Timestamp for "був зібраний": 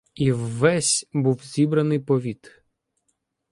1.13-1.99